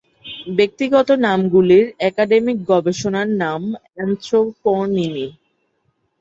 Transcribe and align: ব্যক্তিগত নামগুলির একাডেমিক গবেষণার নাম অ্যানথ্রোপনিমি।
ব্যক্তিগত 0.57 1.07
নামগুলির 1.25 1.85
একাডেমিক 2.09 2.57
গবেষণার 2.69 3.29
নাম 3.41 3.61
অ্যানথ্রোপনিমি। 3.87 5.27